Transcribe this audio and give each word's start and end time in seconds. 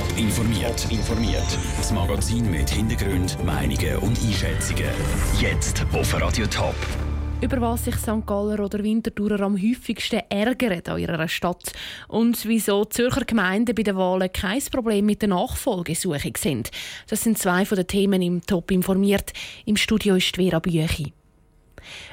Top 0.00 0.18
informiert. 0.18 0.86
informiert. 0.90 1.58
Das 1.76 1.92
Magazin 1.92 2.50
mit 2.50 2.70
Hintergrund, 2.70 3.36
Meinungen 3.44 3.98
und 3.98 4.18
Einschätzungen. 4.18 4.88
Jetzt 5.38 5.84
auf 5.92 6.18
Radio 6.18 6.46
Top. 6.46 6.74
Über 7.42 7.60
was 7.60 7.84
sich 7.84 7.96
St. 7.96 8.24
Galler 8.24 8.64
oder 8.64 8.82
Winterthurer 8.82 9.40
am 9.40 9.60
häufigsten 9.60 10.22
ärgern 10.30 10.80
an 10.86 10.98
ihrer 10.98 11.28
Stadt 11.28 11.72
und 12.08 12.46
wieso 12.46 12.86
Zürcher 12.86 13.26
Gemeinden 13.26 13.74
bei 13.74 13.82
den 13.82 13.96
Wahlen 13.96 14.32
kein 14.32 14.62
Problem 14.72 15.04
mit 15.04 15.20
der 15.20 15.28
Nachfolgesuche 15.28 16.32
sind. 16.34 16.70
Das 17.08 17.22
sind 17.22 17.36
zwei 17.36 17.66
von 17.66 17.76
den 17.76 17.86
Themen 17.86 18.22
im 18.22 18.40
Top 18.40 18.70
informiert. 18.70 19.34
Im 19.66 19.76
Studio 19.76 20.14
ist 20.14 20.36
Vera 20.36 20.60
Büchi. 20.60 21.12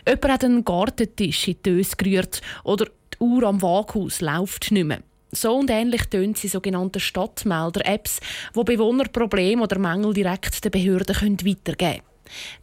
Jemand 0.06 0.34
hat 0.34 0.44
einen 0.44 0.66
Gartentisch 0.66 1.48
in 1.48 1.54
die 1.54 1.64
Döse 1.64 1.96
gerührt 1.96 2.42
oder 2.66 2.88
die 3.14 3.24
Uhr 3.24 3.44
am 3.44 3.62
Waghaus 3.62 4.20
läuft 4.20 4.74
nicht 4.74 4.88
mehr. 4.88 5.00
So 5.32 5.56
und 5.56 5.70
ähnlich 5.70 6.06
tönen 6.06 6.36
sie 6.36 6.48
sogenannte 6.48 7.00
Stadtmelder-Apps, 7.00 8.20
wo 8.54 8.64
Bewohner 8.64 9.06
Probleme 9.06 9.64
oder 9.64 9.78
Mängel 9.78 10.14
direkt 10.14 10.64
den 10.64 10.72
Behörden 10.72 11.16
weitergeben 11.16 11.76
können. 11.78 12.02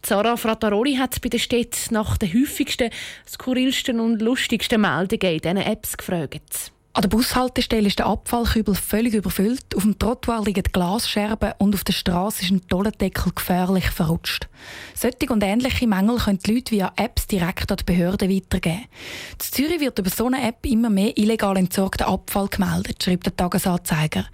Zara 0.02 0.37
Frattaroli 0.37 0.97
hat 0.97 1.20
bei 1.20 1.29
der 1.29 1.39
Stadt 1.39 1.89
nach 1.91 2.16
den 2.16 2.33
häufigsten, 2.33 2.91
skurrilsten 3.27 4.01
und 4.01 4.20
lustigsten 4.20 4.80
Meldungen 4.80 5.34
in 5.34 5.41
diesen 5.41 5.56
Apps 5.59 5.97
gefragt. 5.97 6.73
An 6.97 7.03
der 7.03 7.09
Bushaltestelle 7.09 7.89
ist 7.89 7.98
der 7.98 8.07
Abfallkübel 8.07 8.77
völlig 8.77 9.15
überfüllt, 9.15 9.75
auf 9.75 9.83
dem 9.83 9.98
Trottoir 9.98 10.45
liegen 10.45 10.62
Glasscherben 10.62 11.55
und 11.59 11.75
auf 11.75 11.83
der 11.83 11.93
Straße 11.93 12.43
ist 12.45 12.53
ein 12.53 12.69
Tollendeckel 12.69 13.33
gefährlich 13.34 13.91
verrutscht. 13.91 14.48
Solche 14.95 15.33
und 15.33 15.43
ähnliche 15.43 15.89
Mängel 15.89 16.19
können 16.19 16.39
die 16.39 16.55
Leute 16.55 16.70
via 16.70 16.93
Apps 16.95 17.27
direkt 17.27 17.73
an 17.73 17.79
die 17.79 17.84
Behörden 17.84 18.30
weitergeben. 18.30 18.84
In 19.33 19.41
Zürich 19.41 19.80
wird 19.80 19.98
über 19.98 20.09
so 20.09 20.27
eine 20.27 20.47
App 20.47 20.65
immer 20.67 20.89
mehr 20.89 21.19
illegal 21.19 21.57
entsorgter 21.57 22.07
Abfall 22.07 22.47
gemeldet, 22.47 23.03
schreibt 23.03 23.27
der 23.27 23.37
Tagesanzeiger. 23.37 24.27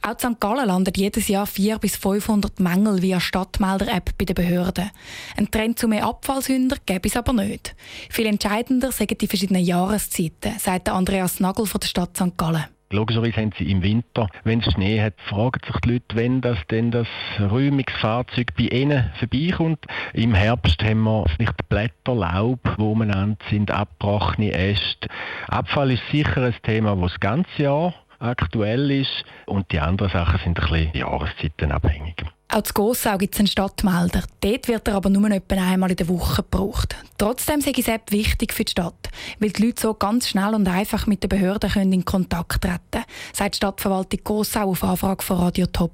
Auch 0.00 0.12
in 0.12 0.18
St. 0.18 0.40
Gallen 0.40 0.66
landet 0.66 0.96
jedes 0.96 1.28
Jahr 1.28 1.46
400 1.46 1.80
bis 1.82 1.96
500 1.96 2.58
Mängel 2.58 3.02
via 3.02 3.20
Stadtmelder-App 3.20 4.16
bei 4.16 4.24
den 4.24 4.34
Behörden. 4.34 4.90
Ein 5.36 5.50
Trend 5.50 5.78
zu 5.78 5.86
mehr 5.86 6.06
Abfallsünder 6.06 6.78
gäbe 6.86 7.06
es 7.06 7.16
aber 7.16 7.34
nicht. 7.34 7.76
Viel 8.08 8.26
entscheidender 8.26 8.92
sind 8.92 9.20
die 9.20 9.26
verschiedenen 9.26 9.62
Jahreszeiten, 9.62 10.58
sagt 10.58 10.88
Andreas 10.88 11.38
Nagel 11.38 11.66
von 11.66 11.80
der 11.80 11.88
Stadt 11.98 12.16
St. 12.16 12.38
Gallen. 12.38 12.64
Logischerweise 12.92 13.38
haben 13.38 13.50
sie 13.58 13.72
im 13.72 13.82
Winter, 13.82 14.28
wenn 14.44 14.60
es 14.60 14.72
Schnee 14.72 15.02
hat, 15.02 15.14
fragen 15.28 15.58
sich 15.66 15.76
die 15.80 15.94
Leute, 15.94 16.14
wenn 16.14 16.40
das 16.40 16.56
denn 16.70 16.92
das 16.92 17.08
Räumungsfahrzeug 17.40 18.54
bei 18.56 18.68
ihnen 18.68 19.10
vorbeikommt. 19.18 19.84
Im 20.12 20.32
Herbst 20.32 20.80
haben 20.84 21.02
wir 21.02 21.24
nicht 21.40 21.68
Blätter, 21.68 22.14
Laub, 22.14 22.60
wo 22.76 22.92
umeinander 22.92 23.36
sind, 23.50 23.72
abgebrochene 23.72 24.52
Äste. 24.52 25.08
Abfall 25.48 25.90
ist 25.90 26.04
sicher 26.12 26.44
ein 26.44 26.54
Thema, 26.62 26.94
das 26.94 27.10
das 27.10 27.20
ganze 27.20 27.62
Jahr 27.64 27.94
aktuell 28.18 28.90
ist 28.90 29.24
und 29.46 29.70
die 29.72 29.80
anderen 29.80 30.12
Sachen 30.12 30.40
sind 30.44 30.58
ein 30.60 30.70
bisschen 30.70 30.94
jahreszeitenabhängig. 30.94 32.24
Auch 32.50 32.62
zu 32.62 32.72
Gossau 32.72 33.18
gibt 33.18 33.34
es 33.34 33.40
einen 33.40 33.46
Stadtmelder. 33.46 34.22
Dort 34.40 34.68
wird 34.68 34.88
er 34.88 34.94
aber 34.94 35.10
nur 35.10 35.30
etwa 35.30 35.54
einmal 35.54 35.90
in 35.90 35.96
der 35.96 36.08
Woche 36.08 36.42
gebraucht. 36.42 36.96
Trotzdem 37.18 37.60
die 37.60 37.86
App 37.86 38.10
wichtig 38.10 38.54
für 38.54 38.64
die 38.64 38.70
Stadt, 38.70 39.10
weil 39.38 39.50
die 39.50 39.66
Leute 39.66 39.82
so 39.82 39.92
ganz 39.92 40.28
schnell 40.28 40.54
und 40.54 40.66
einfach 40.66 41.06
mit 41.06 41.22
den 41.22 41.28
Behörden 41.28 41.92
in 41.92 42.06
Kontakt 42.06 42.62
treten 42.62 42.78
können, 42.90 43.04
sagt 43.34 43.54
die 43.54 43.56
Stadtverwaltung 43.58 44.20
Gossau 44.24 44.70
auf 44.70 44.82
Anfrage 44.82 45.22
von 45.22 45.36
Radio 45.36 45.66
Top. 45.66 45.92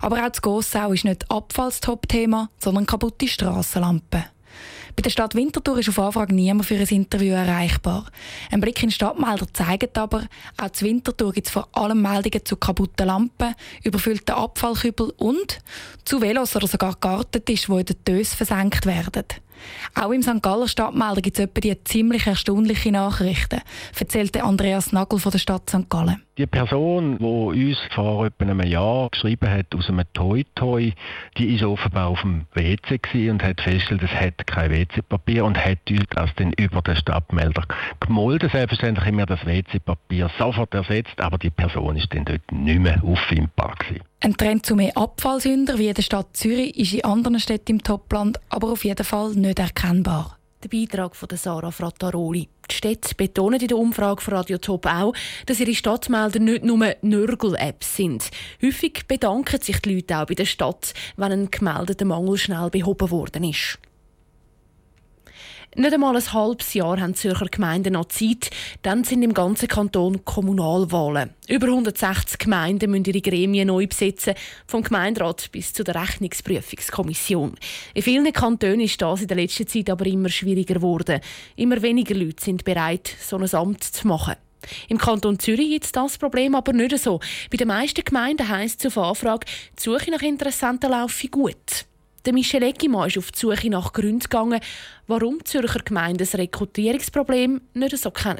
Aber 0.00 0.26
auch 0.26 0.32
zu 0.32 0.40
Gossau 0.40 0.92
ist 0.92 1.04
nicht 1.04 1.30
Abfall 1.30 1.68
das 1.68 1.80
Top-Thema, 1.80 2.48
sondern 2.58 2.86
kaputte 2.86 3.28
Strassenlampen. 3.28 4.24
Bei 4.94 5.02
der 5.02 5.10
Stadt 5.10 5.34
Winterthur 5.34 5.78
ist 5.78 5.88
auf 5.88 5.98
Anfrage 5.98 6.34
niemand 6.34 6.66
für 6.66 6.74
ein 6.74 6.86
Interview 6.86 7.32
erreichbar. 7.32 8.06
Ein 8.50 8.60
Blick 8.60 8.82
in 8.82 8.88
den 8.88 8.92
Stadtmelder 8.92 9.46
zeigt 9.52 9.96
aber, 9.96 10.26
auch 10.58 10.70
zu 10.70 10.84
Winterthur 10.84 11.32
gibt 11.32 11.46
es 11.46 11.52
vor 11.52 11.68
allem 11.72 12.02
Meldungen 12.02 12.44
zu 12.44 12.56
kaputten 12.56 13.06
Lampen, 13.06 13.54
überfüllten 13.82 14.34
Abfallkübel 14.34 15.12
und 15.16 15.60
zu 16.04 16.20
Velos 16.20 16.54
oder 16.56 16.66
sogar 16.66 16.96
Gartentischen, 17.00 17.74
die 17.74 17.80
in 17.80 17.86
der 17.86 17.96
Döse 18.04 18.36
versenkt 18.36 18.84
werden. 18.84 19.24
Auch 19.94 20.10
im 20.10 20.22
St. 20.22 20.42
Galler 20.42 20.68
Stadtmelder 20.68 21.20
gibt 21.20 21.38
es 21.38 21.48
die 21.62 21.84
ziemlich 21.84 22.26
erstaunliche 22.26 22.92
Nachrichten, 22.92 23.60
erzählte 23.98 24.42
Andreas 24.44 24.92
Nagel 24.92 25.18
von 25.18 25.32
der 25.32 25.38
Stadt 25.38 25.68
St. 25.68 25.88
Gallen. 25.88 26.22
Die 26.38 26.46
Person, 26.46 27.18
die 27.18 27.24
uns 27.68 27.78
vor 27.94 28.24
etwa 28.24 28.44
einem 28.44 28.62
Jahr 28.62 29.10
geschrieben 29.10 29.50
hat 29.50 29.74
aus 29.74 29.90
einem 29.90 30.04
Toy-Toy, 30.14 30.94
die 31.36 31.54
ist 31.54 31.62
offenbar 31.62 32.08
auf 32.08 32.22
dem 32.22 32.46
WC 32.54 33.30
und 33.30 33.42
hat 33.42 33.60
festgestellt, 33.60 34.02
es 34.02 34.10
hat 34.10 34.46
kein 34.46 34.70
WC-Papier 34.70 35.44
und 35.44 35.62
hat 35.62 35.78
uns 35.90 36.04
das 36.10 36.30
dann 36.36 36.52
über 36.54 36.80
den 36.80 36.96
Stadtmelder 36.96 37.64
gemolden. 38.00 38.48
Selbstverständlich 38.48 39.04
haben 39.04 39.18
wir 39.18 39.26
das 39.26 39.44
WC-Papier 39.44 40.30
sofort 40.38 40.72
ersetzt, 40.72 41.20
aber 41.20 41.36
die 41.36 41.50
Person 41.50 41.96
ist 41.96 42.12
dann 42.14 42.24
dort 42.24 42.50
nicht 42.50 42.80
mehr 42.80 43.02
auffindbar 43.04 43.74
gewesen. 43.78 44.02
Ein 44.24 44.36
Trend 44.36 44.64
zu 44.64 44.76
mehr 44.76 44.96
Abfallsünder 44.96 45.78
wie 45.78 45.88
in 45.88 45.94
der 45.94 46.02
Stadt 46.02 46.36
Zürich 46.36 46.78
ist 46.78 46.92
in 46.94 47.04
anderen 47.04 47.40
Städten 47.40 47.72
im 47.72 47.82
Topland 47.82 48.38
aber 48.50 48.70
auf 48.70 48.84
jeden 48.84 49.04
Fall 49.04 49.30
nicht 49.30 49.58
erkennbar. 49.58 50.38
Der 50.62 50.68
Beitrag 50.68 51.16
von 51.16 51.28
Sarah 51.32 51.72
Frattaroli. 51.72 52.48
Die 52.70 52.74
Städte 52.76 53.16
betonen 53.16 53.58
in 53.58 53.66
der 53.66 53.76
Umfrage 53.76 54.22
von 54.22 54.34
Radio 54.34 54.58
Top 54.58 54.86
auch, 54.86 55.12
dass 55.46 55.58
ihre 55.58 55.74
Stadtmelder 55.74 56.38
nicht 56.38 56.62
nur 56.62 56.94
Nörgel-Apps 57.02 57.96
sind. 57.96 58.30
Häufig 58.62 59.08
bedanken 59.08 59.60
sich 59.60 59.80
die 59.80 59.92
Leute 59.96 60.16
auch 60.16 60.26
bei 60.26 60.34
der 60.34 60.44
Stadt, 60.44 60.94
wenn 61.16 61.32
ein 61.32 61.50
gemeldeter 61.50 62.04
Mangel 62.04 62.38
schnell 62.38 62.70
behoben 62.70 63.10
worden 63.10 63.42
ist. 63.42 63.80
Nicht 65.74 65.94
einmal 65.94 66.14
ein 66.14 66.32
halbes 66.34 66.74
Jahr 66.74 67.00
haben 67.00 67.14
die 67.14 67.18
Zürcher 67.18 67.46
Gemeinden 67.46 67.94
noch 67.94 68.04
Zeit. 68.04 68.50
Dann 68.82 69.04
sind 69.04 69.22
im 69.22 69.32
ganzen 69.32 69.68
Kanton 69.68 70.22
Kommunalwahlen. 70.22 71.30
Über 71.48 71.68
160 71.68 72.38
Gemeinden 72.38 72.90
müssen 72.90 73.06
ihre 73.06 73.22
Gremien 73.22 73.68
neu 73.68 73.86
besetzen, 73.86 74.34
vom 74.66 74.82
Gemeinderat 74.82 75.50
bis 75.50 75.72
zu 75.72 75.82
der 75.82 75.94
Rechnungsprüfungskommission. 75.94 77.54
In 77.94 78.02
vielen 78.02 78.30
Kantonen 78.34 78.80
ist 78.80 79.00
das 79.00 79.22
in 79.22 79.28
der 79.28 79.38
letzten 79.38 79.66
Zeit 79.66 79.88
aber 79.88 80.04
immer 80.04 80.28
schwieriger 80.28 80.74
geworden. 80.74 81.20
Immer 81.56 81.80
weniger 81.80 82.16
Leute 82.16 82.44
sind 82.44 82.64
bereit, 82.64 83.10
so 83.18 83.38
ein 83.38 83.54
Amt 83.54 83.82
zu 83.82 84.06
machen. 84.06 84.34
Im 84.88 84.98
Kanton 84.98 85.38
Zürich 85.38 85.70
gibt 85.70 85.96
das 85.96 86.18
Problem 86.18 86.54
aber 86.54 86.74
nicht 86.74 86.98
so. 86.98 87.18
Bei 87.50 87.56
den 87.56 87.68
meisten 87.68 88.04
Gemeinden 88.04 88.46
heisst 88.46 88.84
es 88.84 88.94
auf 88.94 89.02
Anfrage, 89.02 89.46
die 89.78 89.82
Suche 89.82 90.10
nach 90.10 90.20
Interessenten 90.20 90.90
laufe 90.90 91.28
gut. 91.28 91.86
Der 92.24 92.32
Michel 92.32 92.62
Eggimann 92.62 93.08
ist 93.08 93.18
auf 93.18 93.32
die 93.32 93.38
Suche 93.38 93.68
nach 93.68 93.92
Gründen 93.92 94.20
gegangen, 94.20 94.60
warum 95.08 95.38
die 95.38 95.44
Zürcher 95.44 95.80
Gemeinden 95.80 96.18
das 96.18 96.36
Rekrutierungsproblem 96.36 97.60
nicht 97.74 97.98
so 97.98 98.12
kennen. 98.12 98.38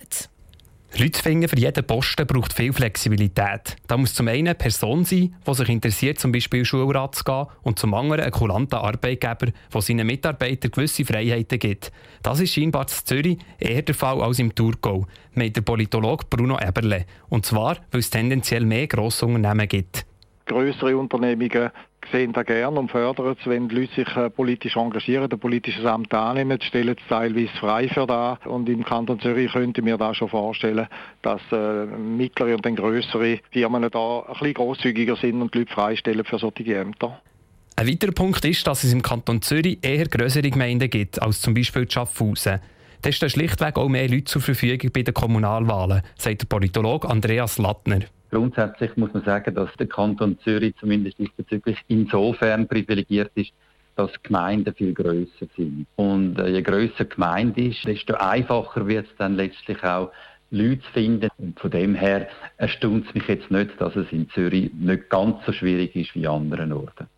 Leute 0.96 1.12
zu 1.12 1.22
finden 1.22 1.48
für 1.48 1.58
jeden 1.58 1.84
Posten 1.84 2.26
braucht 2.26 2.52
viel 2.52 2.72
Flexibilität. 2.72 3.76
Da 3.88 3.96
muss 3.96 4.14
zum 4.14 4.28
einen 4.28 4.48
eine 4.48 4.54
Person 4.54 5.04
sein, 5.04 5.34
die 5.44 5.54
sich 5.54 5.68
interessiert, 5.68 6.20
zum 6.20 6.30
Beispiel 6.30 6.64
Schulrat 6.64 7.14
zu 7.14 7.24
gehen, 7.24 7.46
und 7.62 7.78
zum 7.78 7.94
anderen 7.94 8.24
ein 8.24 8.30
kulanter 8.30 8.84
Arbeitgeber, 8.84 9.52
der 9.72 9.80
seinen 9.80 10.06
Mitarbeitern 10.06 10.70
gewisse 10.70 11.04
Freiheiten 11.04 11.58
gibt. 11.58 11.90
Das 12.22 12.40
ist 12.40 12.52
scheinbar 12.52 12.82
in 12.82 12.88
Zürich 12.88 13.38
eher 13.58 13.82
der 13.82 13.94
Fall 13.94 14.20
als 14.20 14.38
im 14.38 14.54
Thurgau, 14.54 15.06
meint 15.34 15.56
der 15.56 15.62
Politologe 15.62 16.26
Bruno 16.28 16.58
Eberle. 16.60 17.06
Und 17.30 17.46
zwar, 17.46 17.78
weil 17.90 18.00
es 18.00 18.10
tendenziell 18.10 18.64
mehr 18.64 18.86
Grossunternehmen 18.86 19.66
gibt. 19.66 20.04
Größere 20.44 20.96
Unternehmungen 20.96 21.70
sehen 22.10 22.32
das 22.32 22.46
gerne 22.46 22.78
und 22.78 22.90
fördern 22.90 23.36
es, 23.38 23.46
wenn 23.46 23.68
die 23.68 23.76
Leute 23.76 23.94
sich 23.94 24.16
äh, 24.16 24.30
politisch 24.30 24.76
engagieren, 24.76 25.30
ein 25.30 25.38
politisches 25.38 25.84
Amt 25.84 26.12
annehmen, 26.14 26.60
stellen 26.60 26.96
es 26.98 27.08
teilweise 27.08 27.52
frei 27.58 27.88
für 27.88 28.06
da. 28.06 28.38
Und 28.44 28.68
im 28.68 28.84
Kanton 28.84 29.20
Zürich 29.20 29.52
könnte 29.52 29.80
ich 29.80 29.84
mir 29.84 29.98
da 29.98 30.14
schon 30.14 30.28
vorstellen, 30.28 30.88
dass 31.22 31.40
äh, 31.52 31.86
mittlere 31.86 32.54
und 32.54 32.66
dann 32.66 32.76
größere 32.76 33.38
Firmen 33.50 33.90
da 33.90 34.20
ein 34.20 34.32
bisschen 34.32 34.54
grosszügiger 34.54 35.16
sind 35.16 35.40
und 35.40 35.54
die 35.54 35.60
Leute 35.60 35.72
freistellen 35.72 36.24
für 36.24 36.38
solche 36.38 36.76
Ämter. 36.76 37.20
Ein 37.76 37.88
weiterer 37.88 38.12
Punkt 38.12 38.44
ist, 38.44 38.66
dass 38.66 38.84
es 38.84 38.92
im 38.92 39.02
Kanton 39.02 39.40
Zürich 39.42 39.78
eher 39.82 40.06
größere 40.06 40.50
Gemeinden 40.50 40.90
gibt 40.90 41.20
als 41.22 41.40
zum 41.40 41.54
Beispiel 41.54 41.90
Schaffhausen. 41.90 42.60
Da 43.00 43.10
stehen 43.10 43.30
schlichtweg 43.30 43.76
auch 43.76 43.88
mehr 43.88 44.08
Leute 44.08 44.24
zur 44.24 44.42
Verfügung 44.42 44.90
bei 44.92 45.02
den 45.02 45.14
Kommunalwahlen, 45.14 46.02
sagt 46.16 46.42
der 46.42 46.46
Politologe 46.46 47.08
Andreas 47.08 47.58
Lattner. 47.58 48.00
Grundsätzlich 48.32 48.96
muss 48.96 49.12
man 49.12 49.22
sagen, 49.24 49.54
dass 49.54 49.68
der 49.78 49.86
Kanton 49.86 50.38
Zürich 50.38 50.74
zumindest 50.80 51.18
diesbezüglich 51.18 51.76
insofern 51.88 52.66
privilegiert 52.66 53.30
ist, 53.34 53.52
dass 53.94 54.10
Gemeinden 54.22 54.74
viel 54.74 54.94
größer 54.94 55.46
sind. 55.54 55.86
Und 55.96 56.38
äh, 56.38 56.48
je 56.48 56.62
größer 56.62 57.04
Gemeinde 57.04 57.66
ist, 57.66 57.86
desto 57.86 58.14
einfacher 58.14 58.88
wird 58.88 59.06
es 59.06 59.16
dann 59.18 59.36
letztlich 59.36 59.84
auch, 59.84 60.10
Leute 60.50 60.80
zu 60.80 60.92
finden. 60.92 61.28
Und 61.36 61.60
von 61.60 61.70
dem 61.70 61.94
her 61.94 62.26
erstaunt 62.56 63.06
es 63.06 63.14
mich 63.14 63.28
jetzt 63.28 63.50
nicht, 63.50 63.78
dass 63.78 63.94
es 63.96 64.10
in 64.12 64.28
Zürich 64.30 64.72
nicht 64.72 65.10
ganz 65.10 65.44
so 65.44 65.52
schwierig 65.52 65.94
ist 65.94 66.14
wie 66.14 66.26
an 66.26 66.42
anderen 66.42 66.72
Orten. 66.72 67.08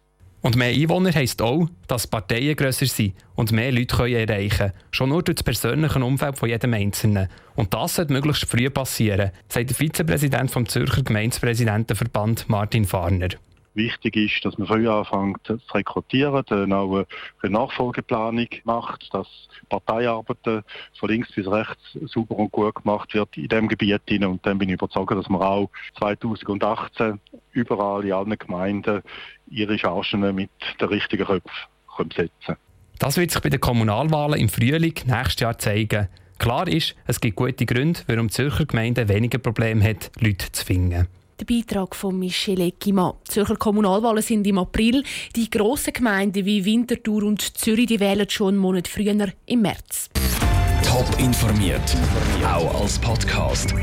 Und 0.45 0.57
mehr 0.57 0.75
Einwohner 0.75 1.11
heisst 1.11 1.41
auch, 1.41 1.71
dass 1.89 2.07
Parteien 2.07 2.55
grösser 2.55 2.85
sind 2.85 3.15
und 3.35 3.51
mehr 3.51 3.73
Leute 3.73 3.97
können 3.97 4.29
erreichen 4.29 4.59
können. 4.59 4.73
Schon 4.91 5.09
nur 5.09 5.23
durch 5.23 5.37
das 5.37 5.43
persönliche 5.43 5.99
Umfeld 6.05 6.37
von 6.37 6.51
jedem 6.51 6.75
Einzelnen. 6.75 7.31
Und 7.57 7.73
das 7.73 7.95
sollte 7.95 8.13
möglichst 8.13 8.45
früh 8.45 8.69
passieren, 8.69 9.31
sagt 9.49 9.71
der 9.71 9.77
Vizepräsident 9.77 10.51
vom 10.51 10.69
Zürcher 10.69 11.03
Gemeindepräsidentenverband 11.03 12.47
Martin 12.51 12.85
Farner. 12.85 13.29
Wichtig 13.73 14.17
ist, 14.17 14.45
dass 14.45 14.59
man 14.59 14.69
früh 14.69 14.87
anfängt 14.87 15.47
zu 15.47 15.59
rekrutieren, 15.73 16.45
dann 16.47 16.75
auch 16.75 17.07
eine 17.41 17.51
Nachfolgeplanung 17.51 18.49
macht, 18.65 19.09
dass 19.15 19.27
Parteiarbeit 19.71 20.37
von 20.45 21.09
links 21.09 21.33
bis 21.33 21.47
rechts 21.47 21.99
sauber 22.13 22.37
und 22.37 22.53
gut 22.53 22.75
gemacht 22.75 23.15
wird 23.15 23.35
in 23.39 23.49
diesem 23.49 23.69
Gebiet. 23.69 24.03
Und 24.23 24.45
dann 24.45 24.59
bin 24.59 24.69
ich 24.69 24.75
überzeugt, 24.75 25.13
dass 25.13 25.31
wir 25.31 25.41
auch 25.41 25.71
2018 25.99 27.19
überall 27.55 28.05
in 28.05 28.13
allen 28.13 28.39
Gemeinden 28.39 29.03
ihre 29.49 29.79
Chargen 29.79 30.35
mit 30.35 30.51
den 30.81 30.89
richtigen 30.89 31.25
Köpfen 31.25 32.11
setzen 32.15 32.57
Das 32.99 33.17
wird 33.17 33.31
sich 33.31 33.41
bei 33.41 33.51
den 33.51 33.61
Kommunalwahlen 33.61 34.39
im 34.39 34.49
Frühling 34.49 34.95
nächstes 35.07 35.41
Jahr 35.41 35.59
zeigen. 35.59 36.09
Klar 36.39 36.69
ist, 36.69 36.95
es 37.07 37.21
gibt 37.21 37.37
gute 37.37 37.65
Gründe, 37.65 38.01
warum 38.07 38.29
die 38.29 38.35
Zürcher 38.35 38.67
Gemeinde 38.67 39.09
weniger 39.09 39.39
Probleme 39.39 39.85
hat, 39.85 40.11
Leute 40.21 40.51
zu 40.53 40.65
finden. 40.65 41.07
Der 41.41 41.47
Beitrag 41.47 41.97
von 41.97 42.19
Michel 42.19 42.61
Eckimann. 42.61 43.15
Die 43.27 43.31
Zürcher 43.31 43.57
Kommunalwahlen 43.57 44.23
sind 44.23 44.47
im 44.47 44.59
April. 44.59 45.03
Die 45.35 45.51
grossen 45.51 45.93
Gemeinden 45.93 46.45
wie 46.45 46.65
Winterthur 46.65 47.25
und 47.25 47.59
Zürich 47.59 47.87
die 47.87 47.99
wählen 47.99 48.29
schon 48.31 48.49
einen 48.49 48.59
Monat 48.59 48.87
früher 48.87 49.29
im 49.47 49.63
März. 49.63 50.11
Top 50.85 51.07
informiert, 51.19 51.97
auch 52.47 52.83
als 52.83 53.01
Podcast. 53.01 53.75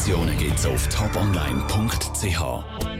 Informationen 0.00 0.38
gibt 0.38 0.58
es 0.58 0.64
auf 0.64 0.88
toponline.ch. 0.88 2.90